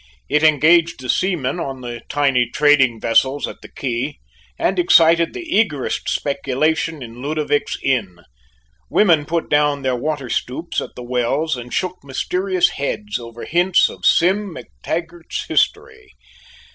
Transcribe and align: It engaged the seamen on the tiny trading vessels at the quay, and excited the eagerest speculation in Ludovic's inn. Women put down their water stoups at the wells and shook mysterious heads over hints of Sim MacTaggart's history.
It 0.29 0.41
engaged 0.41 0.99
the 0.99 1.09
seamen 1.09 1.59
on 1.59 1.81
the 1.81 2.01
tiny 2.09 2.49
trading 2.49 2.99
vessels 2.99 3.47
at 3.47 3.57
the 3.61 3.69
quay, 3.69 4.17
and 4.57 4.79
excited 4.79 5.35
the 5.35 5.43
eagerest 5.55 6.09
speculation 6.09 7.03
in 7.03 7.21
Ludovic's 7.21 7.77
inn. 7.83 8.17
Women 8.89 9.25
put 9.27 9.47
down 9.47 9.83
their 9.83 9.95
water 9.95 10.27
stoups 10.27 10.81
at 10.81 10.95
the 10.95 11.03
wells 11.03 11.55
and 11.55 11.71
shook 11.71 11.97
mysterious 12.03 12.69
heads 12.69 13.19
over 13.19 13.45
hints 13.45 13.89
of 13.89 14.03
Sim 14.03 14.55
MacTaggart's 14.55 15.45
history. 15.45 16.09